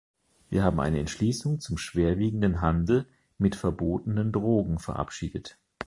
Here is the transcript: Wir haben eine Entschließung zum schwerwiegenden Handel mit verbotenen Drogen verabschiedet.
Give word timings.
Wir 0.49 0.63
haben 0.63 0.79
eine 0.79 0.97
Entschließung 0.97 1.59
zum 1.59 1.77
schwerwiegenden 1.77 2.59
Handel 2.61 3.05
mit 3.37 3.55
verbotenen 3.55 4.31
Drogen 4.31 4.79
verabschiedet. 4.79 5.59